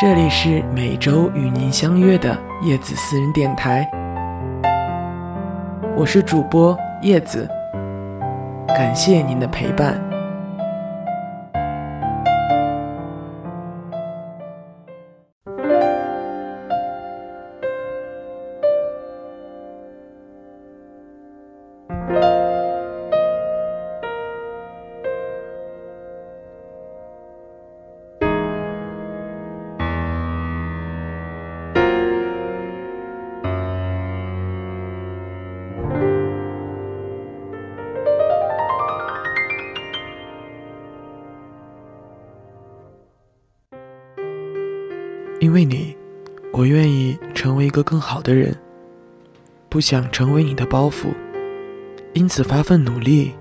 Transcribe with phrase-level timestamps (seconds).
[0.00, 3.88] 这里是每周与您相约的叶子私人电台，
[5.96, 7.48] 我是主播叶子，
[8.66, 10.03] 感谢您的陪伴。
[45.54, 45.96] 为你，
[46.52, 48.52] 我愿意成为一个更好的人，
[49.68, 51.14] 不想成为你的包袱，
[52.12, 53.32] 因此发奋努力，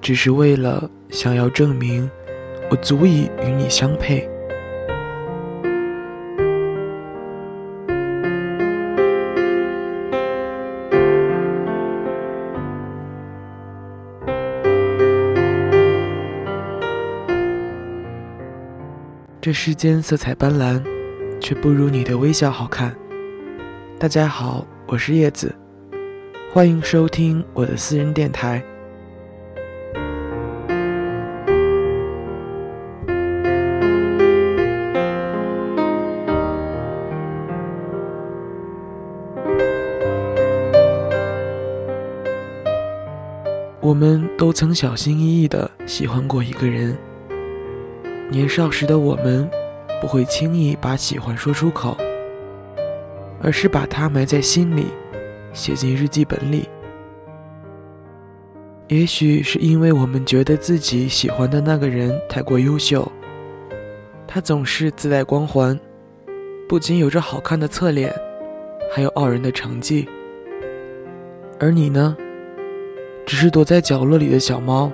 [0.00, 2.10] 只是为了想要证明
[2.70, 4.26] 我足以与你相配。
[19.42, 20.82] 这世间色彩斑斓。
[21.42, 22.94] 却不如你的微笑好看。
[23.98, 25.52] 大家好，我是叶子，
[26.52, 28.62] 欢迎收听我的私人电台。
[43.80, 46.96] 我们都曾小心翼翼的喜欢过一个人，
[48.30, 49.50] 年少时的我们。
[50.02, 51.96] 不会轻易把喜欢说出口，
[53.40, 54.86] 而是把它埋在心里，
[55.52, 56.68] 写进日记本里。
[58.88, 63.10] 也许是因为我们觉得自己喜欢的那个人太过优秀，
[64.26, 65.78] 他总是自带光环，
[66.68, 68.12] 不仅有着好看的侧脸，
[68.92, 70.08] 还有傲人的成绩。
[71.60, 72.16] 而你呢，
[73.24, 74.90] 只是躲在角落里的小猫，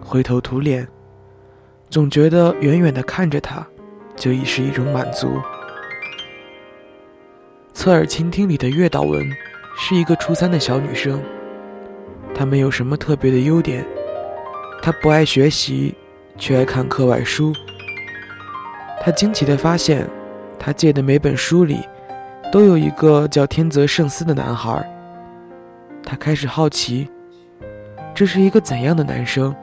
[0.00, 0.88] 灰头土脸，
[1.88, 3.64] 总觉得远远的看着他。
[4.16, 5.40] 就已是一种满足。
[7.74, 9.30] 侧耳倾听里的月岛文
[9.76, 11.22] 是一个初三的小女生，
[12.34, 13.86] 她没有什么特别的优点，
[14.82, 15.94] 她不爱学习，
[16.38, 17.52] 却爱看课外书。
[19.00, 20.08] 她惊奇地发现，
[20.58, 21.78] 她借的每本书里
[22.50, 24.84] 都有一个叫天泽圣司的男孩。
[26.02, 27.08] 她开始好奇，
[28.14, 29.54] 这是一个怎样的男生？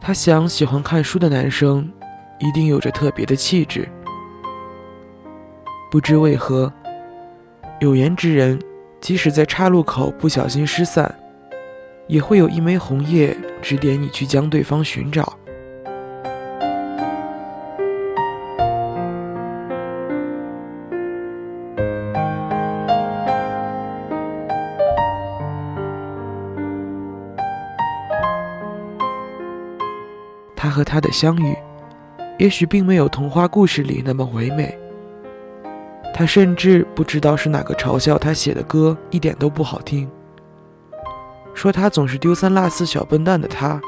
[0.00, 1.90] 她想，喜欢看书的男生。
[2.38, 3.88] 一定有着特别的气质。
[5.90, 6.72] 不知为何，
[7.80, 8.58] 有缘之人，
[9.00, 11.14] 即使在岔路口不小心失散，
[12.06, 15.32] 也会有一枚红叶指点你去将对方寻找。
[30.54, 31.56] 他和他的相遇。
[32.38, 34.76] 也许并没有童话故事里那么唯美。
[36.14, 40.08] 他甚至不知道是哪个嘲笑他写的歌一点都不好听，
[41.52, 43.80] 说他总是丢三落四、小笨蛋的他，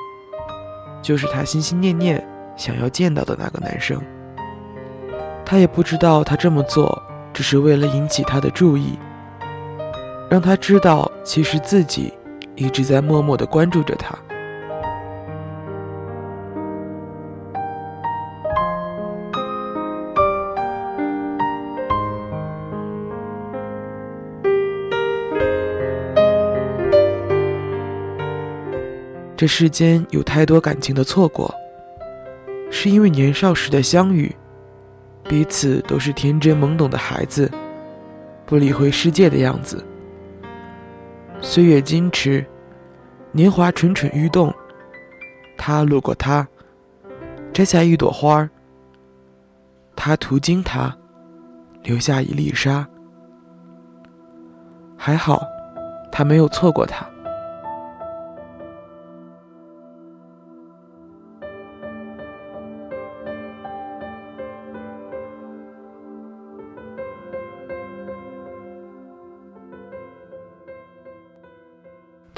[1.01, 3.99] 就是他心心念念想要见到的那个男生。
[5.45, 7.03] 他也不知道他这么做
[7.33, 8.99] 只是为了引起他的注意，
[10.29, 12.13] 让他知道其实自己
[12.57, 14.15] 一直在默默地关注着他。
[29.39, 31.55] 这世间有太多感情的错过，
[32.73, 34.35] 是因为年少时的相遇，
[35.29, 37.49] 彼此都是天真懵懂的孩子，
[38.45, 39.81] 不理会世界的样子。
[41.41, 42.45] 岁月矜持，
[43.31, 44.53] 年华蠢蠢欲动。
[45.57, 46.45] 他路过他，
[47.53, 48.51] 摘下一朵花儿。
[49.95, 50.93] 他途经他，
[51.85, 52.85] 留下一粒沙。
[54.97, 55.41] 还好，
[56.11, 57.09] 他没有错过他。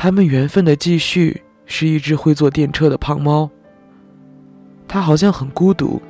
[0.03, 3.51] 他们缘分的继续是一只会坐电车的胖猫。
[4.89, 6.01] 它好像很孤独，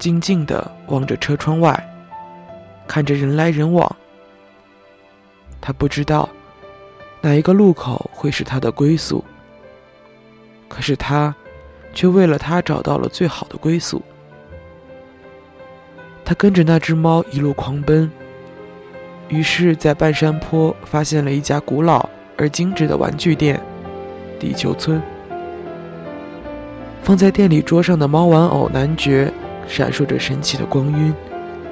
[0.00, 1.72] 静静地望着车窗外，
[2.88, 3.96] 看着人来人往。
[5.60, 6.28] 他不知道
[7.20, 9.24] 哪一个路口会是他的归宿，
[10.66, 11.32] 可是他
[11.94, 14.02] 却为了它找到了最好的归宿。
[16.24, 18.10] 他跟着那只猫一路狂奔，
[19.28, 23.60] 于是，在半山坡发现了一家古老而精致的玩具店——
[24.40, 25.02] 地球村。
[27.02, 29.32] 放在店里桌上的猫玩偶男爵，
[29.66, 31.12] 闪烁着神奇的光晕，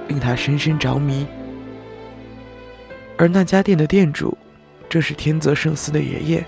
[0.09, 1.27] 令他深深着迷。
[3.17, 4.37] 而那家店的店主，
[4.89, 6.45] 正是天泽圣司的爷爷，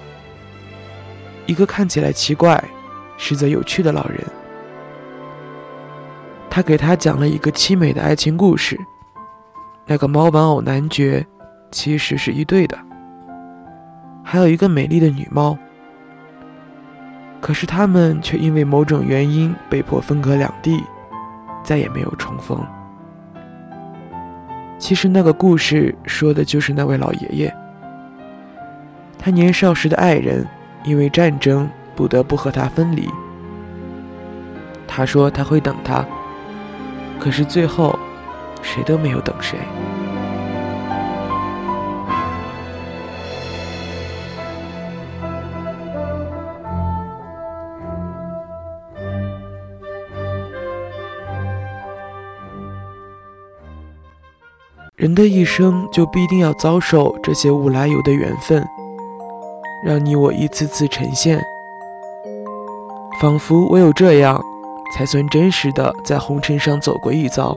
[1.46, 2.62] 一个看起来奇怪，
[3.16, 4.20] 实则有趣的老人。
[6.50, 8.78] 他给他讲了一个凄美的爱情故事。
[9.86, 11.26] 那个猫玩偶男爵，
[11.70, 12.78] 其实是一对的，
[14.30, 15.56] 还有一个美丽的女猫。
[17.40, 20.84] 可是他们却因为某种原因被迫分隔两地，
[21.64, 22.62] 再也没有重逢。
[24.78, 27.56] 其实那个故事说的就是那位老爷爷，
[29.18, 30.46] 他年少时的爱人
[30.84, 31.66] 因为战争
[31.96, 33.08] 不得不和他分离。
[34.86, 36.04] 他说他会等他。
[37.18, 37.98] 可是最后，
[38.60, 39.58] 谁都没有等谁。
[54.98, 58.66] 人的一生就必定要遭受这些无来由的缘分，
[59.86, 61.40] 让你我一次次呈现，
[63.20, 64.42] 仿佛唯有这样。
[64.96, 67.54] 才算真实的在红尘上走过一遭，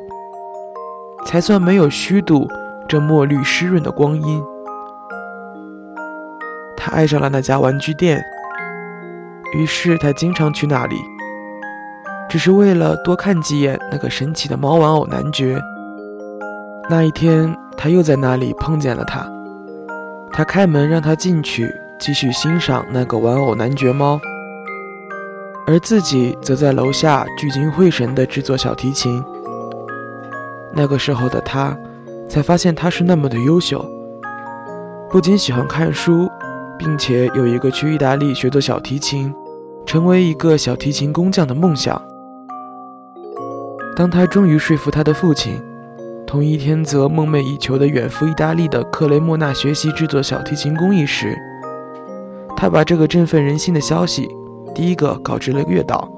[1.25, 2.45] 才算没有虚度
[2.89, 4.43] 这墨绿湿润的光阴。
[6.75, 8.21] 他爱上了那家玩具店，
[9.53, 10.97] 于是他经常去那里，
[12.29, 15.57] 只是为了多看几眼那个神奇的猫玩偶男爵。
[16.91, 19.25] 那一天，他又在那里碰见了他，
[20.29, 24.19] 他开门让他进去，继续欣赏那个玩偶男爵猫。
[25.65, 29.23] 而自己则在楼下聚精会神地制作小提琴。
[30.73, 31.73] 那个时候的他，
[32.27, 33.89] 才发现他是那么的优秀，
[35.09, 36.29] 不仅喜欢看书，
[36.77, 39.33] 并且有一个去意大利学做小提琴，
[39.85, 42.01] 成为一个小提琴工匠的梦想。
[43.95, 45.57] 当他终于说服他的父亲，
[46.31, 51.37] 同一天则梦寐以求的远赴意大利的克雷莫纳学习制作小提琴工艺时，
[52.55, 54.29] 他把这个振奋人心的消息。
[54.73, 56.09] 第一个告知了月岛。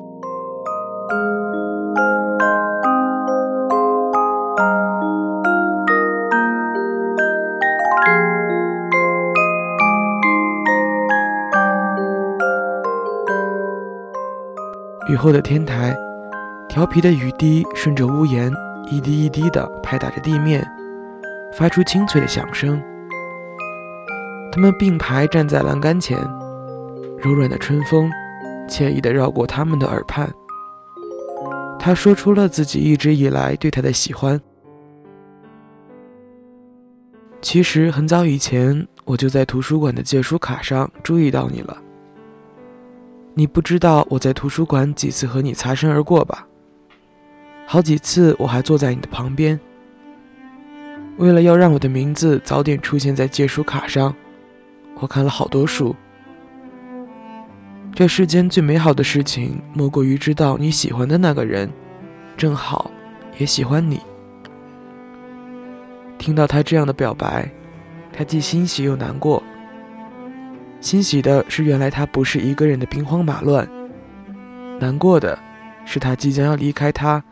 [15.09, 15.97] 雨后的天台，
[16.69, 18.53] 调皮的雨滴顺着屋檐
[18.95, 20.65] 一滴一滴地拍打着地面，
[21.53, 22.81] 发出清脆的响声。
[24.51, 26.17] 他们并排站在栏杆前，
[27.17, 28.09] 柔软的春风。
[28.65, 30.33] 惬意地绕过他们的耳畔，
[31.77, 34.39] 他说出了自己一直以来对他的喜欢。
[37.41, 41.77] 其实很早以前，我就在图书馆的借书卡上注意到你了。
[43.33, 46.47] 你不知道我在图书馆几次和你擦身而过吧？
[47.65, 49.59] 好几次我还坐在你的旁边。
[51.17, 54.13] 为了要让我的名字早点出现在借书卡上，
[54.95, 55.95] 我看了好多书。
[57.93, 61.71] 这世间最美好的事情，莫过于知道你喜欢的那个人，
[62.35, 62.89] 正好
[63.37, 63.99] 也喜欢你。
[66.17, 67.47] 听到他这样的表白，
[68.11, 69.43] 他既欣喜又难过。
[70.81, 73.65] 欣喜的是，原来他不是一个人的兵荒马乱；
[74.79, 75.37] 难过的
[75.85, 77.23] 是，他即将要离开他，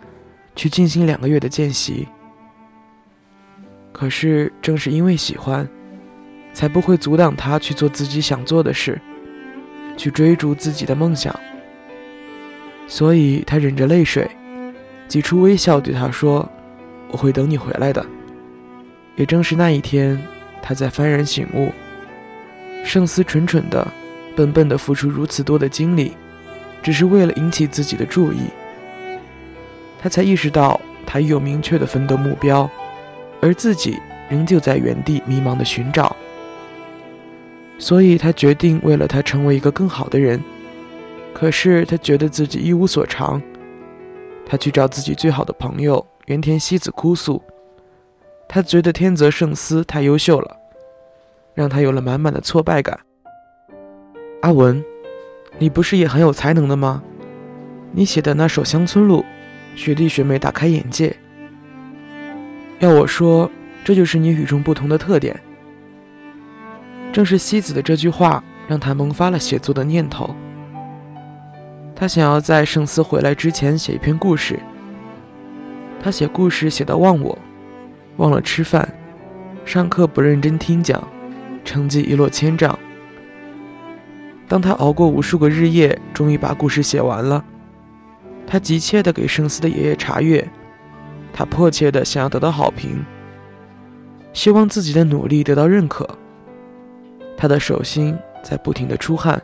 [0.55, 2.07] 去进行两个月的见习。
[3.91, 5.67] 可是，正是因为喜欢，
[6.53, 8.99] 才不会阻挡他去做自己想做的事。
[9.97, 11.37] 去追逐自己的梦想，
[12.87, 14.27] 所以他忍着泪水，
[15.07, 16.49] 挤出微笑对他说
[17.11, 18.03] ：“我会等你回来的。”
[19.15, 20.19] 也正是那一天，
[20.59, 21.71] 他才幡然醒悟，
[22.83, 23.85] 圣思蠢蠢的、
[24.35, 26.13] 笨笨的付出如此多的精力，
[26.81, 28.39] 只是为了引起自己的注意。
[30.01, 32.67] 他才意识到，他已有明确的奋斗目标，
[33.39, 36.15] 而自己仍旧在原地迷茫的寻找。
[37.77, 40.43] 所以他决定为了他成为一个更好的人，
[41.33, 43.41] 可是他觉得自己一无所长。
[44.45, 47.41] 他去找自己最好的朋友原田希子哭诉，
[48.49, 50.57] 他觉得天泽圣司太优秀了，
[51.53, 52.99] 让他有了满满的挫败感。
[54.41, 54.83] 阿文，
[55.57, 57.03] 你不是也很有才能的吗？
[57.93, 59.21] 你写的那首《乡村路》，
[59.75, 61.15] 学弟学妹大开眼界。
[62.79, 63.49] 要我说，
[63.83, 65.39] 这就是你与众不同的特点。
[67.11, 70.35] 正是西子的这句话，让他萌发了写作的念头。
[71.95, 74.59] 他想要在圣司回来之前写一篇故事。
[76.01, 77.37] 他写故事写到忘我，
[78.17, 78.87] 忘了吃饭，
[79.65, 81.07] 上课不认真听讲，
[81.63, 82.77] 成绩一落千丈。
[84.47, 87.45] 当他熬过无数个日夜，终于把故事写完了，
[88.45, 90.47] 他急切地给圣思的爷爷查阅，
[91.31, 93.05] 他迫切地想要得到好评，
[94.33, 96.07] 希望自己的努力得到认可。
[97.37, 99.41] 他的手心在不停地出汗。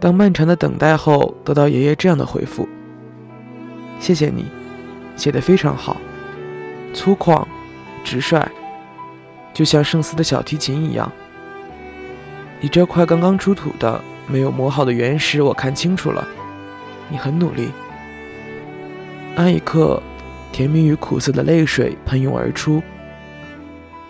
[0.00, 2.66] 当漫长的等待后，得到爷爷这样的回复
[4.00, 4.46] ：“谢谢你，
[5.14, 5.98] 写得非常好，
[6.94, 7.46] 粗犷、
[8.02, 8.50] 直率，
[9.52, 11.12] 就像圣斯的小提琴一样。
[12.60, 14.00] 你这块刚刚出土的、
[14.30, 16.26] 没有磨好的原石，我看清楚了，
[17.08, 17.70] 你很努力。”
[19.34, 20.02] 那一刻，
[20.52, 22.82] 甜蜜与苦涩的泪水喷涌而出。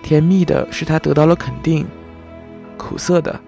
[0.03, 1.87] 甜蜜的是他得到了肯定，
[2.77, 3.41] 苦涩的。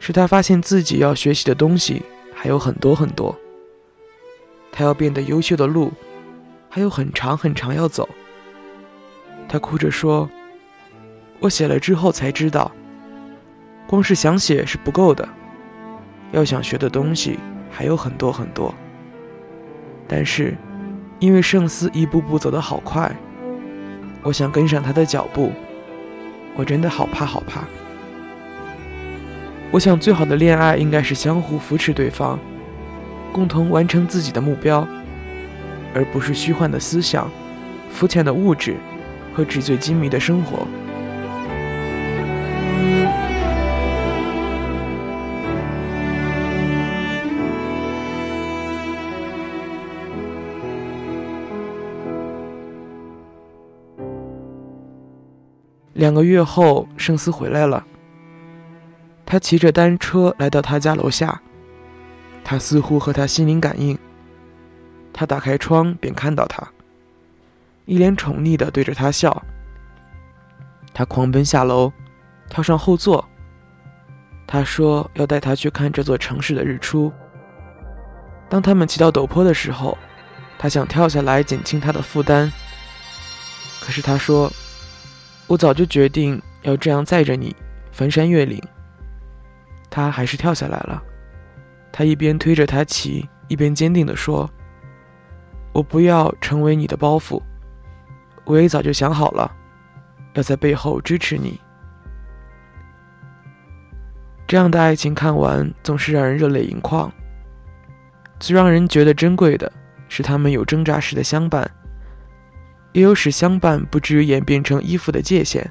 [0.00, 2.00] 是他发现自己要学习的东西
[2.32, 3.36] 还有很多很多，
[4.70, 5.92] 他要变得优秀的路
[6.70, 8.08] 还有很长很长要走。
[9.48, 10.30] 他哭着说
[11.40, 12.70] ：“我写了之后才知道，
[13.88, 15.28] 光是想写是不够的，
[16.32, 17.38] 要想学的东西
[17.70, 18.74] 还有很多很多。
[20.06, 20.56] 但是，
[21.18, 23.10] 因为圣思一步步走得好快，
[24.22, 25.52] 我想跟上他的脚步，
[26.56, 27.64] 我真的好怕好怕。”
[29.70, 32.38] 我想，最好的恋爱应该是相互扶持对方，
[33.32, 34.86] 共同完成自己的目标，
[35.94, 37.30] 而不是虚幻的思想、
[37.90, 38.76] 肤浅的物质
[39.34, 40.66] 和纸醉金迷的生活。
[55.98, 57.84] 两个月后，圣斯回来了。
[59.26, 61.42] 他骑着单车来到他家楼下，
[62.44, 63.98] 他似乎和他心灵感应。
[65.12, 66.62] 他打开窗便看到他，
[67.84, 69.42] 一脸宠溺地对着他笑。
[70.94, 71.92] 他狂奔下楼，
[72.48, 73.28] 跳上后座。
[74.46, 77.12] 他说要带他去看这座城市的日出。
[78.48, 79.98] 当他们骑到陡坡的时候，
[80.60, 82.52] 他想跳下来减轻他的负担。
[83.80, 84.48] 可是他说
[85.48, 87.56] ：“我早就决定要这样载着你，
[87.90, 88.62] 翻山越岭。”
[89.90, 91.02] 他还是跳下来了。
[91.90, 94.48] 他一边推着他骑，一边坚定地说
[95.72, 97.42] ：“我不要成为你的包袱。
[98.44, 99.50] 我也早就想好了，
[100.34, 101.60] 要在背后支持你。”
[104.46, 107.10] 这样的爱情看完总是让人热泪盈眶。
[108.38, 109.70] 最让人觉得珍贵的
[110.08, 111.68] 是他们有挣扎时的相伴，
[112.92, 115.70] 也有使相伴不至于演变成依附的界限。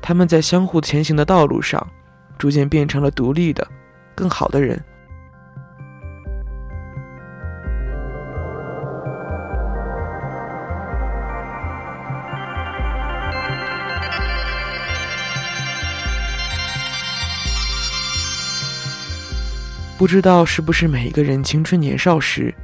[0.00, 1.86] 他们在相互前行的道路上。
[2.38, 3.66] 逐渐变成了独立的、
[4.14, 4.82] 更好的人。
[19.96, 22.54] 不知道是不是每一个人青春年少时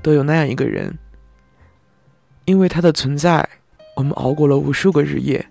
[0.00, 0.96] 都有那样一个人，
[2.46, 3.46] 因为他的存在，
[3.96, 5.46] 我们熬过了无数个日夜。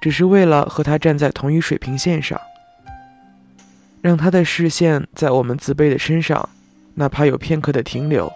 [0.00, 2.38] 只是为了和他站在同一水平线上，
[4.02, 6.46] 让他的视线在我们自卑的身上，
[6.94, 8.30] 哪怕有片刻的停留。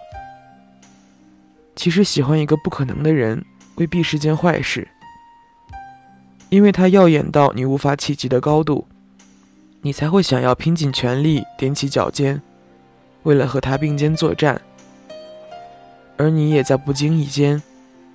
[1.75, 3.45] 其实喜欢一个不可能的人，
[3.75, 4.87] 未必是件坏事，
[6.49, 8.87] 因为他耀眼到你无法企及的高度，
[9.81, 12.41] 你才会想要拼尽全力踮起脚尖，
[13.23, 14.59] 为了和他并肩作战。
[16.19, 17.63] 而你也在不经意间，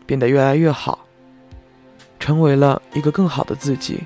[0.04, 1.00] 变得越来越好。
[2.20, 4.00] 成为了一个更好的自己。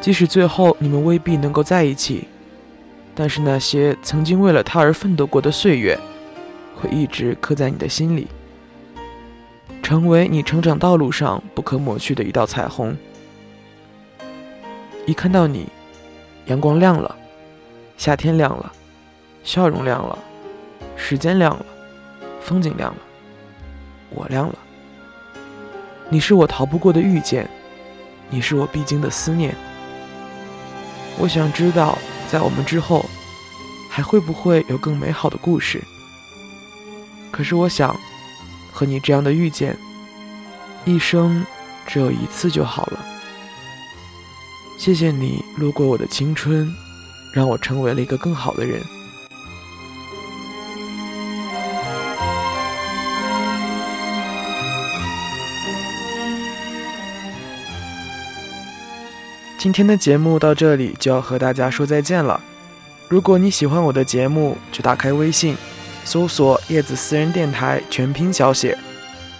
[0.00, 2.28] 即使最后你们未必能够在一起，
[3.14, 5.98] 但是那些曾经为了他而奋斗过的岁月，
[6.74, 8.26] 会一直刻在你的心里，
[9.82, 12.96] 成为你成长道路上不可抹去的一道彩虹。
[15.06, 15.68] 一看到你，
[16.46, 17.16] 阳光亮了，
[17.96, 18.72] 夏天亮了，
[19.42, 20.18] 笑容亮了，
[20.96, 21.64] 时间亮了，
[22.44, 23.00] 风景亮了，
[24.10, 24.58] 我亮了。
[26.10, 27.48] 你是我逃不过的遇见，
[28.28, 29.56] 你是我必经的思念。
[31.18, 31.98] 我想知道，
[32.30, 33.04] 在我们之后，
[33.88, 35.82] 还会不会有更美好的故事？
[37.32, 37.98] 可是我想，
[38.70, 39.74] 和你这样的遇见，
[40.84, 41.44] 一生
[41.86, 43.02] 只有一次就好了。
[44.76, 46.70] 谢谢你路过我的青春，
[47.32, 48.82] 让我成为了一个更好的人。
[59.64, 62.38] 今天的节目到这里就要和大家说再见了。
[63.08, 65.56] 如果你喜欢我的节目，就打开微信，
[66.04, 68.76] 搜索“叶子私人电台”全拼小写，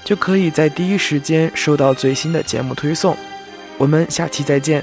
[0.03, 3.15] 就可以在第一时间收到最新的节目推送。
[3.77, 4.83] 我们下期再见。